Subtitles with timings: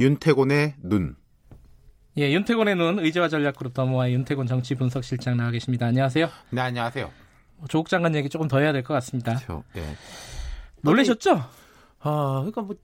[0.00, 1.16] 윤태곤의 눈.
[2.16, 5.86] 예, 윤태곤의 눈 의제와 전략그룹 더모아의 윤태곤 정치 분석실장 나와 계십니다.
[5.86, 6.28] 안녕하세요.
[6.50, 7.10] 네, 안녕하세요.
[7.68, 9.34] 조국 장관 얘기 조금 더 해야 될 것 같습니다.
[9.36, 9.64] 그렇죠.
[9.74, 9.94] 네.
[10.82, 11.42] 놀라셨죠?
[12.00, 12.76] 아, 그러니까 뭐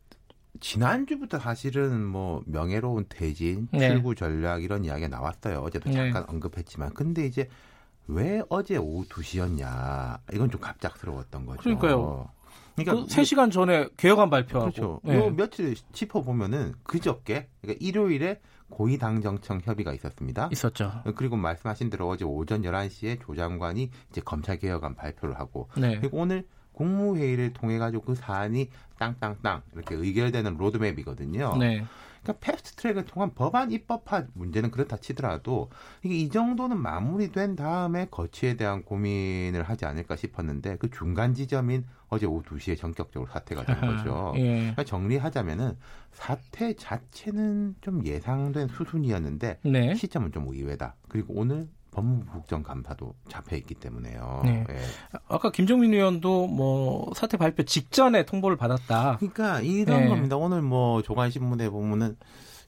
[0.61, 3.91] 지난주부터 사실은 뭐 명예로운 퇴진, 네.
[3.91, 5.61] 출구 전략 이런 이야기가 나왔어요.
[5.61, 5.97] 어제도 네.
[5.97, 6.95] 잠깐 언급했지만.
[6.95, 7.49] 근데 이제
[8.07, 10.19] 왜 어제 오후 2시였냐.
[10.33, 11.63] 이건 좀 갑작스러웠던 거죠.
[11.63, 12.29] 그러니까요.
[12.77, 14.73] 그러니까 그 3시간 전에 개혁안 발표하고.
[14.73, 15.01] 그렇죠.
[15.07, 15.17] 예.
[15.17, 20.49] 요 며칠 짚어 보면은 그저께, 그러니까 일요일에 고위당정청 협의가 있었습니다.
[20.51, 21.03] 있었죠.
[21.15, 25.99] 그리고 말씀하신 대로 어제 오전 11시에 조 장관이 이제 검찰개혁안 발표를 하고 네.
[26.01, 31.57] 그리고 오늘 국무회의를 통해 가지고 그 사안이 땅땅땅 이렇게 의결되는 로드맵이거든요.
[31.59, 31.85] 네.
[32.23, 35.71] 그러니까 패스트 트랙을 통한 법안 입법화 문제는 그렇다 치더라도
[36.03, 42.27] 이게 이 정도는 마무리된 다음에 거치에 대한 고민을 하지 않을까 싶었는데 그 중간 지점인 어제
[42.27, 44.33] 오후 2시에 전격적으로 사퇴가 된 거죠.
[44.37, 44.59] 예.
[44.59, 45.77] 그러니까 정리하자면은
[46.13, 49.95] 사퇴 자체는 좀 예상된 수순이었는데 네.
[49.95, 50.95] 시점은 좀 의외다.
[51.09, 54.43] 그리고 오늘 법무부 국정감사도 잡혀 있기 때문에요.
[54.45, 54.67] 네.
[54.69, 54.77] 예.
[55.29, 59.17] 아까 김종민 의원도 뭐 사태 발표 직전에 통보를 받았다.
[59.19, 60.09] 그러니까 이런 네.
[60.09, 60.37] 겁니다.
[60.37, 62.17] 오늘 뭐 조간 신문에 보면은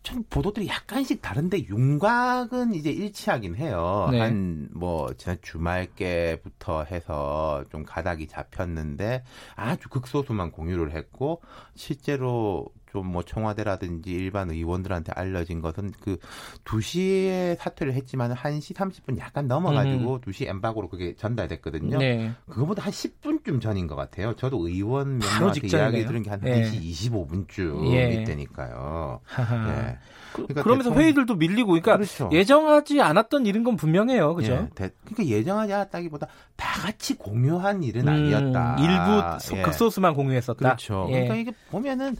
[0.06, 4.08] 참 보도들이 약간씩 다른데 윤곽은 이제 일치하긴 해요.
[4.12, 4.20] 네.
[4.20, 9.24] 한뭐 지난 주말께부터 해서 좀 가닥이 잡혔는데
[9.56, 11.42] 아주 극소수만 공유를 했고
[11.74, 16.18] 실제로 좀 뭐 청와대라든지 일반 의원들한테 알려진 것은 그
[16.64, 21.98] 2시에 사퇴를 했지만 1시 30분 약간 넘어가지고 2시 엠바고로 그게 전달됐거든요.
[21.98, 22.32] 네.
[22.48, 24.34] 그거보다 한 10분쯤 전인 것 같아요.
[24.36, 25.66] 저도 의원 몇 명한테.
[25.68, 26.62] 이야기 들은 게한 예.
[26.62, 28.22] 1시 25분쯤 예.
[28.22, 29.20] 이때니까요.
[29.38, 29.98] 예.
[30.32, 32.28] 그, 그러니까 러면서 대통령- 회의들도 밀리고, 그러니까 그렇죠.
[32.32, 34.52] 예정하지 않았던 일인 건 분명해요, 그죠?
[34.52, 38.76] 예, 대- 그러니까 예정하지 않았다기보다 다 같이 공유한 일은 음, 아니었다.
[38.80, 39.62] 일부 소- 예.
[39.62, 40.58] 극소수만 공유했었다.
[40.58, 41.06] 그렇죠.
[41.08, 41.12] 예.
[41.12, 42.16] 그러니까 이게 보면은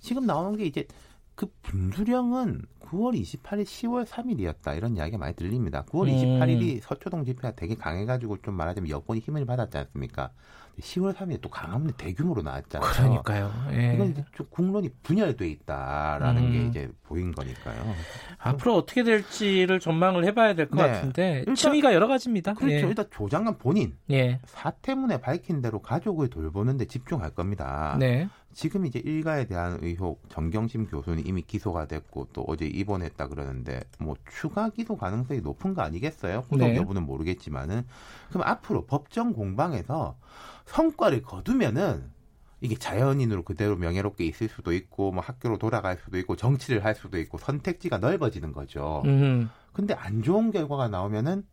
[0.00, 0.86] 지금 나오는 게 이제
[1.34, 5.84] 그 분수령은 9월 28일, 10월 3일이었다 이런 이야기가 많이 들립니다.
[5.90, 6.14] 9월 음.
[6.40, 10.30] 28일이 서초동 집회가 되게 강해가지고 좀 말하자면 여권이 힘을 받았지 않습니까?
[10.80, 12.90] 10월 3일에 또 강화문에 대규모로 나왔잖아요.
[13.22, 13.52] 그러니까요.
[13.72, 13.94] 예.
[13.94, 16.52] 이건 이제 좀 국론이 분열돼 있다라는 음.
[16.52, 17.94] 게 이제 보인 거니까요.
[18.38, 20.82] 앞으로 어떻게 될지를 전망을 해봐야 될것 네.
[20.88, 22.54] 같은데 일단- 층위가 여러 가지입니다.
[22.54, 22.74] 그렇죠.
[22.74, 22.80] 예.
[22.80, 24.40] 일단 조 장관 본인 예.
[24.46, 27.96] 사태문에 밝힌 대로 가족을 돌보는데 집중할 겁니다.
[27.98, 28.28] 네.
[28.52, 34.16] 지금 이제 일가에 대한 의혹 정경심 교수는 이미 기소가 됐고 또 어제 입원했다 그러는데 뭐
[34.30, 36.42] 추가 기소 가능성이 높은 거 아니겠어요?
[36.42, 36.76] 구속 네.
[36.76, 37.82] 여부는 모르겠지만은
[38.30, 40.16] 그럼 앞으로 법정 공방에서
[40.66, 42.10] 성과를 거두면은
[42.60, 47.18] 이게 자연인으로 그대로 명예롭게 있을 수도 있고 뭐 학교로 돌아갈 수도 있고 정치를 할 수도
[47.18, 49.02] 있고 선택지가 넓어지는 거죠.
[49.04, 49.48] 음.
[49.72, 51.44] 근데 안 좋은 결과가 나오면은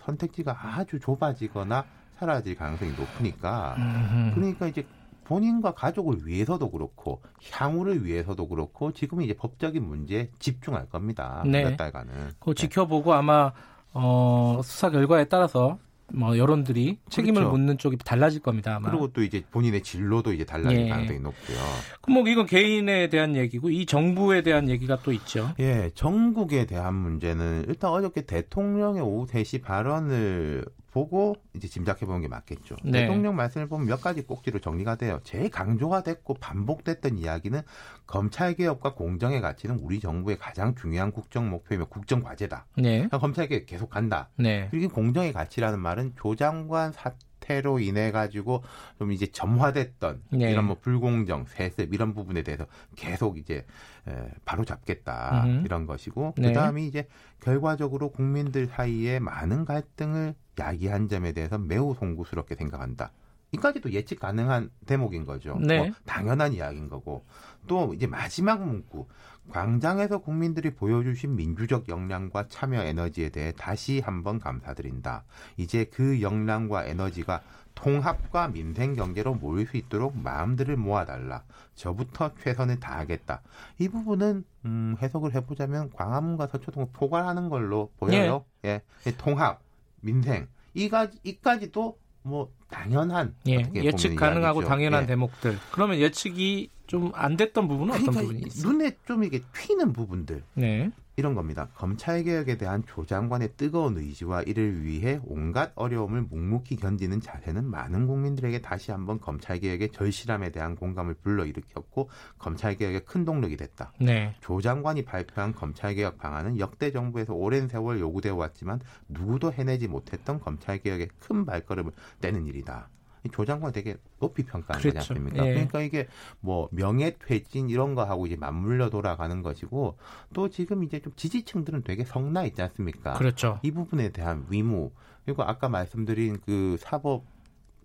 [0.00, 1.84] 선택지가 아주 좁아지거나
[2.18, 4.32] 사라질 가능성이 높으니까 음.
[4.34, 4.84] 그러니까 이제
[5.26, 7.20] 본인과 가족을 위해서도 그렇고
[7.50, 11.42] 향후를 위해서도 그렇고 지금은 이제 법적인 문제에 집중할 겁니다.
[11.44, 11.64] 네.
[11.64, 12.12] 몇 달간은.
[12.38, 13.52] 그거 지켜보고 아마
[13.92, 15.78] 어, 수사 결과에 따라서
[16.12, 17.50] 뭐 여론들이 책임을 그렇죠.
[17.50, 18.76] 묻는 쪽이 달라질 겁니다.
[18.76, 18.88] 아마.
[18.88, 20.88] 그리고 또 이제 본인의 진로도 이제 달라질 예.
[20.88, 21.58] 가능성이 높고요.
[22.00, 25.50] 그럼 뭐 이건 개인에 대한 얘기고 이 정부에 대한 얘기가 또 있죠.
[25.58, 30.64] 예, 전국에 대한 문제는 일단 어저께 대통령의 오후 3시 발언을
[30.96, 32.74] 보고 이제 짐작해 보는 게 맞겠죠.
[32.82, 33.02] 네.
[33.02, 35.20] 대통령 말씀을 보면 몇 가지 꼭지로 정리가 돼요.
[35.24, 37.60] 제일 강조가 됐고 반복됐던 이야기는
[38.06, 42.64] 검찰 개혁과 공정의 가치는 우리 정부의 가장 중요한 국정 목표이며 국정 과제다.
[42.78, 42.94] 네.
[42.94, 44.30] 그러니까 검찰 개혁 계속 간다.
[44.36, 44.68] 네.
[44.70, 47.25] 그리고 공정의 가치라는 말은 조 장관 사태
[47.62, 48.62] 로 인해 가지고
[48.98, 50.50] 좀 이제 점화됐던 네.
[50.50, 53.64] 이런 뭐 불공정, 세습 이런 부분에 대해서 계속 이제
[54.08, 55.64] 에, 바로 잡겠다 음흠.
[55.64, 56.48] 이런 것이고 네.
[56.48, 57.08] 그다음에 이제
[57.40, 63.12] 결과적으로 국민들 사이에 많은 갈등을 야기한 점에 대해서 매우 송구스럽게 생각한다.
[63.52, 65.58] 이까지 도 예측 가능한 대목인 거죠.
[65.60, 65.78] 네.
[65.78, 67.24] 뭐 당연한 이야기인 거고
[67.66, 69.06] 또 이제 마지막 문구
[69.50, 75.24] 광장에서 국민들이 보여주신 민주적 역량과 참여 에너지에 대해 다시 한번 감사드린다.
[75.56, 77.42] 이제 그 역량과 에너지가
[77.76, 81.44] 통합과 민생 경제로 모일 수 있도록 마음들을 모아달라.
[81.74, 83.42] 저부터 최선을 다하겠다.
[83.78, 88.44] 이 부분은 음, 해석을 해보자면 광화문과 서초동을 포괄하는 걸로 보여요.
[88.64, 88.82] 예,
[89.18, 89.60] 통합,
[90.00, 93.70] 민생 이까지 이까지도 뭐 당연한 예.
[93.74, 94.68] 예측 가능하고 이야기죠.
[94.68, 95.06] 당연한 예.
[95.06, 95.58] 대목들.
[95.70, 98.72] 그러면 예측이 좀 안 됐던 부분은 어떤 그러니까 부분이 있어요?
[98.72, 100.90] 눈에 좀 이게 튀는 부분들 네.
[101.18, 101.70] 이런 겁니다.
[101.74, 108.06] 검찰 개혁에 대한 조 장관의 뜨거운 의지와 이를 위해 온갖 어려움을 묵묵히 견디는 자세는 많은
[108.06, 113.94] 국민들에게 다시 한번 검찰 개혁의 절실함에 대한 공감을 불러일으켰고 검찰 개혁의 큰 동력이 됐다.
[113.98, 114.34] 네.
[114.40, 120.38] 조 장관이 발표한 검찰 개혁 방안은 역대 정부에서 오랜 세월 요구되어 왔지만 누구도 해내지 못했던
[120.38, 122.90] 검찰 개혁의 큰 발걸음을 떼는 일이다.
[123.32, 124.98] 조 장관 되게 높이 평가하는 그렇죠.
[124.98, 125.46] 거지 않습니까?
[125.46, 125.52] 예.
[125.52, 126.08] 그러니까 이게
[126.40, 129.96] 뭐 명예퇴진 이런 거 하고 이제 맞물려 돌아가는 것이고
[130.32, 133.14] 또 지금 이제 좀 지지층들은 되게 성나 있지 않습니까?
[133.14, 133.58] 그렇죠.
[133.62, 134.90] 이 부분에 대한 위무
[135.24, 137.24] 그리고 아까 말씀드린 그 사법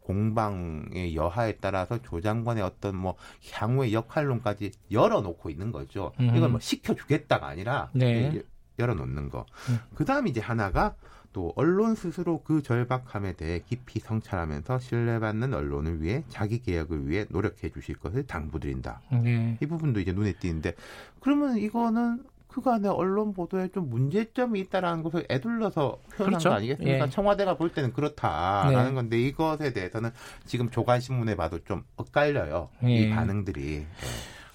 [0.01, 3.15] 공방의 여하에 따라서 조 장관의 어떤 뭐
[3.51, 6.11] 향후의 역할론까지 열어놓고 있는 거죠.
[6.19, 6.35] 음.
[6.35, 8.31] 이걸 뭐 시켜주겠다가 아니라 네.
[8.35, 8.41] 예,
[8.79, 9.45] 열어놓는 거.
[9.69, 9.79] 음.
[9.95, 10.95] 그 다음 이제 하나가
[11.33, 17.69] 또 언론 스스로 그 절박함에 대해 깊이 성찰하면서 신뢰받는 언론을 위해 자기 개혁을 위해 노력해
[17.69, 19.01] 주실 것을 당부드린다.
[19.23, 19.57] 네.
[19.61, 20.73] 이 부분도 이제 눈에 띄는데
[21.19, 26.49] 그러면 이거는 그간의 언론 보도에 좀 문제점이 있다라는 것을 애둘러서 표현한 그렇죠.
[26.49, 27.05] 거 아니겠습니까?
[27.05, 27.09] 예.
[27.09, 28.93] 청와대가 볼 때는 그렇다라는 네.
[28.93, 30.11] 건데 이것에 대해서는
[30.45, 32.69] 지금 조간신문에 봐도 좀 엇갈려요.
[32.83, 32.89] 예.
[32.89, 33.75] 이 반응들이.
[33.77, 33.87] 예.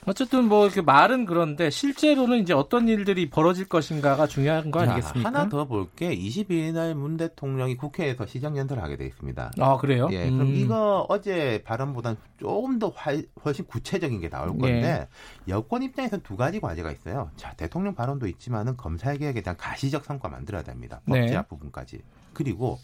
[0.08, 5.28] 어쨌든 뭐 이렇게 말은 그런데 실제로는 이제 어떤 일들이 벌어질 것인가가 중요한 거 자, 아니겠습니까?
[5.28, 9.52] 하나 더 볼 게 22일 날문 대통령이 국회에서 시정 연설을 하게 돼 있습니다.
[9.58, 10.08] 아 그래요?
[10.12, 10.54] 예, 그럼 음.
[10.54, 15.08] 이거 어제 발언보다는 조금 더 활- 훨씬 구체적인 게 나올 건데
[15.48, 17.30] 여권 입장에서는 두 가지 과제가 있어요.
[17.36, 21.00] 자, 대통령 발언도 있지만은 검찰 개혁에 대한 가시적 성과 만들어야 됩니다.
[21.06, 21.20] 네.
[21.22, 22.00] 법제화 부분까지.
[22.32, 22.78] 그리고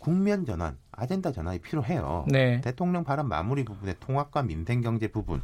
[0.00, 2.24] 국면 전환, 아젠다 전환이 필요해요.
[2.26, 2.60] 네.
[2.62, 5.42] 대통령 발언 마무리 부분의 통합과 민생 경제 부분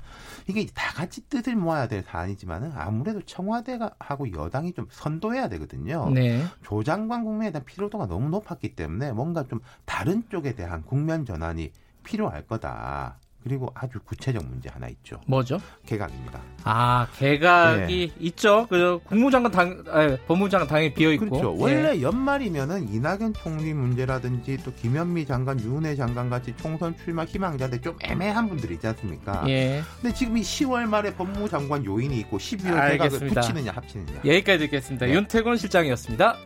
[0.49, 6.11] 이게 다 같이 뜻을 모아야 될 사안이지만은 아무래도 청와대가 하고 여당이 좀 선도해야 되거든요.
[6.11, 6.43] 네.
[6.65, 11.71] 조 장관 국면에 대한 피로도가 너무 높았기 때문에 뭔가 좀 다른 쪽에 대한 국면 전환이
[12.03, 13.19] 필요할 거다.
[13.47, 15.21] 그리고 아주 구체적 문제 하나 있죠.
[15.29, 15.61] 뭐죠?
[15.87, 16.41] 개각입니다.
[16.65, 18.67] 아 개각이 있죠.
[18.69, 21.27] 그 국무장관 당, 아, 법무장관 당연히 비어 있고.
[21.31, 21.55] 그렇죠.
[21.57, 27.97] 원래 연말이면은 이낙연 총리 문제라든지 또 김현미 장관, 유은혜 장관 같이 총선 출마 희망자들 좀
[28.03, 29.45] 애매한 분들이 있지 않습니까?
[29.47, 29.53] 예.
[29.77, 29.83] 예.
[30.01, 33.41] 근데 지금 이 10월 말에 법무장관 요인이 있고 12월 개각을 알겠습니다.
[33.43, 34.21] 붙이느냐 합치느냐.
[34.25, 35.07] 여기까지 듣겠습니다.
[35.07, 35.15] 네.
[35.15, 36.37] 윤태곤 실장이었습니다.